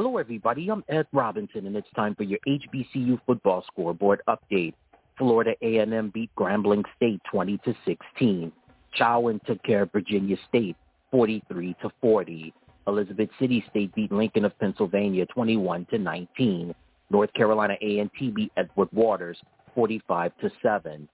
Hello, 0.00 0.16
everybody. 0.16 0.70
I'm 0.70 0.84
Ed 0.88 1.08
Robinson, 1.10 1.66
and 1.66 1.74
it's 1.74 1.90
time 1.96 2.14
for 2.14 2.22
your 2.22 2.38
HBCU 2.46 3.18
football 3.26 3.64
scoreboard 3.66 4.22
update. 4.28 4.74
Florida 5.18 5.54
A&M 5.60 6.10
beat 6.14 6.30
Grambling 6.38 6.84
State 6.94 7.20
20 7.28 7.58
to 7.64 7.74
16. 7.84 8.52
Chowan 8.96 9.44
took 9.44 9.60
care 9.64 9.82
of 9.82 9.90
Virginia 9.90 10.36
State 10.48 10.76
43 11.10 11.74
to 11.82 11.90
40. 12.00 12.54
Elizabeth 12.86 13.28
City 13.40 13.64
State 13.70 13.92
beat 13.96 14.12
Lincoln 14.12 14.44
of 14.44 14.56
Pennsylvania 14.60 15.26
21 15.34 15.84
to 15.86 15.98
19. 15.98 16.72
North 17.10 17.32
Carolina 17.32 17.74
A&T 17.82 18.30
beat 18.30 18.52
Edward 18.56 18.90
Waters 18.92 19.40
45 19.74 20.30
to 20.42 20.50
7. 20.62 21.08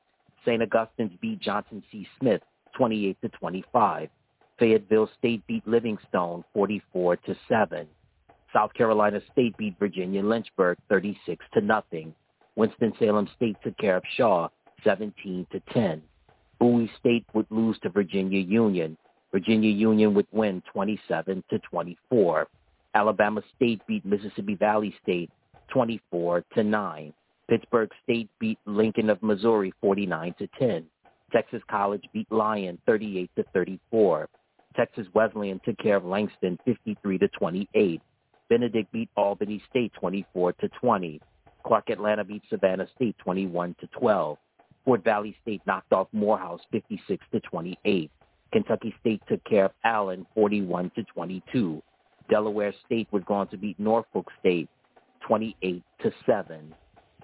St. 0.44 0.62
Augustine's 0.62 1.16
beat 1.22 1.40
Johnson 1.40 1.82
C. 1.90 2.06
Smith 2.20 2.42
28 2.76 3.16
to 3.22 3.30
25. 3.30 4.10
Fayetteville 4.58 5.08
State 5.18 5.42
beat 5.46 5.66
Livingstone 5.66 6.44
44 6.52 7.16
to 7.16 7.34
7. 7.48 7.88
South 8.54 8.72
Carolina 8.74 9.20
State 9.32 9.56
beat 9.56 9.78
Virginia 9.78 10.22
Lynchburg 10.22 10.78
36 10.88 11.44
to 11.54 11.60
nothing. 11.60 12.14
Winston-Salem 12.56 13.28
State 13.34 13.56
took 13.64 13.76
care 13.78 13.96
of 13.96 14.04
Shaw 14.16 14.48
17 14.84 15.46
to 15.50 15.60
10. 15.72 16.00
Bowie 16.60 16.90
State 17.00 17.26
would 17.34 17.46
lose 17.50 17.76
to 17.82 17.88
Virginia 17.88 18.40
Union. 18.40 18.96
Virginia 19.32 19.70
Union 19.70 20.14
would 20.14 20.28
win 20.30 20.62
27 20.72 21.42
to 21.50 21.58
24. 21.58 22.46
Alabama 22.94 23.42
State 23.56 23.82
beat 23.88 24.04
Mississippi 24.06 24.54
Valley 24.54 24.94
State 25.02 25.30
24 25.72 26.44
to 26.54 26.62
9. 26.62 27.12
Pittsburg 27.48 27.90
State 28.04 28.30
beat 28.38 28.58
Lincoln 28.66 29.10
of 29.10 29.20
Missouri 29.22 29.74
49 29.80 30.34
to 30.38 30.46
10. 30.58 30.86
Texas 31.32 31.62
College 31.68 32.04
beat 32.12 32.30
Lyon 32.30 32.78
38 32.86 33.30
to 33.36 33.44
34. 33.52 34.28
Texas 34.76 35.06
Wesleyan 35.12 35.60
took 35.64 35.76
care 35.78 35.96
of 35.96 36.04
Langston 36.04 36.58
53 36.64 37.18
to 37.18 37.28
28. 37.28 38.00
Benedict 38.48 38.90
beat 38.92 39.08
Albany 39.16 39.62
State 39.70 39.92
24 39.94 40.52
to 40.54 40.68
20. 40.80 41.20
Clark 41.66 41.90
Atlanta 41.90 42.24
beat 42.24 42.42
Savannah 42.50 42.86
State 42.94 43.16
21 43.18 43.74
to 43.80 43.86
12. 43.98 44.38
Fort 44.84 45.02
Valley 45.02 45.34
State 45.42 45.62
knocked 45.66 45.92
off 45.92 46.08
Morehouse 46.12 46.60
56 46.70 47.24
to 47.32 47.40
28. 47.40 48.10
Kentucky 48.52 48.94
State 49.00 49.22
took 49.28 49.42
care 49.44 49.66
of 49.66 49.72
Allen 49.84 50.26
41 50.34 50.90
to 50.94 51.02
22. 51.04 51.82
Delaware 52.28 52.74
State 52.86 53.08
was 53.10 53.22
going 53.26 53.48
to 53.48 53.56
beat 53.56 53.78
Norfolk 53.80 54.28
State 54.40 54.68
28 55.26 55.82
to 56.02 56.12
7. 56.26 56.74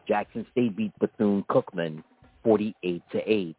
Jackson 0.09 0.47
State 0.53 0.77
beat 0.77 0.93
Bethune 0.99 1.45
Cookman 1.51 2.03
48 2.45 3.03
to 3.13 3.31
8. 3.31 3.57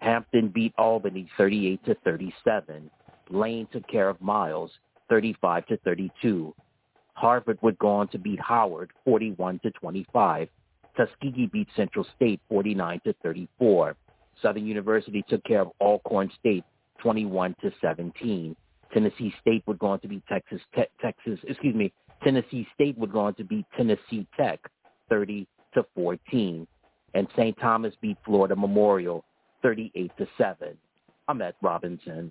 Hampton 0.00 0.48
beat 0.48 0.74
Albany 0.76 1.28
38 1.36 1.84
to 1.86 1.94
37. 2.04 2.90
Lane 3.30 3.66
took 3.72 3.86
care 3.88 4.08
of 4.08 4.20
Miles 4.20 4.70
35 5.08 5.66
to 5.66 5.76
32. 5.78 6.54
Harvard 7.16 7.58
would 7.62 7.78
go 7.78 7.88
on 7.88 8.08
to 8.08 8.18
beat 8.18 8.38
Howard 8.40 8.90
41 9.04 9.58
to 9.60 9.70
25. 9.70 10.48
Tuskegee 10.96 11.46
beat 11.46 11.68
Central 11.74 12.06
State 12.14 12.40
49 12.48 13.00
to 13.04 13.14
34. 13.22 13.96
Southern 14.42 14.66
University 14.66 15.24
took 15.26 15.42
care 15.44 15.62
of 15.62 15.72
Alcorn 15.80 16.30
State 16.38 16.64
21 16.98 17.56
to 17.62 17.72
17. 17.80 18.54
Tennessee 18.92 19.34
State 19.40 19.62
would 19.66 19.78
go 19.78 19.88
on 19.88 20.00
to 20.00 20.08
beat 20.08 20.22
Texas 20.28 20.60
Te- 20.74 20.84
Texas, 21.00 21.38
excuse 21.48 21.74
me, 21.74 21.90
Tennessee 22.22 22.68
State 22.74 22.96
would 22.98 23.12
go 23.12 23.20
on 23.20 23.34
to 23.34 23.44
beat 23.44 23.64
Tennessee 23.76 24.26
Tech 24.38 24.60
30 25.08 25.46
to 25.74 25.86
14. 25.94 26.66
And 27.14 27.28
St. 27.34 27.56
Thomas 27.58 27.94
beat 28.02 28.18
Florida 28.26 28.54
Memorial 28.54 29.24
38 29.62 30.12
to 30.18 30.26
7. 30.36 30.76
I'm 31.28 31.40
Ed 31.40 31.54
Robinson. 31.62 32.30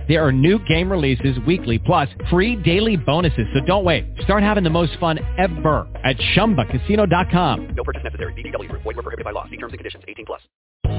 There 0.11 0.21
are 0.21 0.33
new 0.33 0.59
game 0.67 0.91
releases 0.91 1.39
weekly, 1.47 1.79
plus 1.79 2.09
free 2.29 2.57
daily 2.57 2.97
bonuses. 2.97 3.47
So 3.53 3.61
don't 3.61 3.85
wait. 3.85 4.03
Start 4.25 4.43
having 4.43 4.61
the 4.61 4.69
most 4.69 4.91
fun 4.99 5.19
ever 5.37 5.87
at 6.03 6.17
ChumbaCasino.com. 6.35 7.75
No 7.77 7.83
purchase 7.85 8.03
necessary. 8.03 8.33
VGW 8.33 8.67
Group. 8.67 8.83
Void 8.83 8.97
were 8.97 9.03
prohibited 9.03 9.23
by 9.23 9.31
law. 9.31 9.45
See 9.45 9.55
terms 9.55 9.71
and 9.71 9.79
conditions. 9.79 10.03
18 10.09 10.25
plus. 10.25 10.41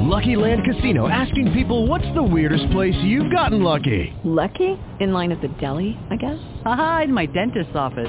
Lucky 0.00 0.34
Land 0.34 0.62
Casino 0.64 1.10
asking 1.10 1.52
people 1.52 1.86
what's 1.86 2.08
the 2.14 2.22
weirdest 2.22 2.70
place 2.70 2.94
you've 3.04 3.30
gotten 3.30 3.62
lucky? 3.62 4.14
Lucky? 4.24 4.80
In 5.00 5.12
line 5.12 5.30
at 5.30 5.42
the 5.42 5.48
deli, 5.60 5.94
I 6.10 6.16
guess? 6.16 6.38
Aha, 6.64 7.02
in 7.04 7.12
my 7.12 7.26
dentist's 7.26 7.76
office. 7.76 8.08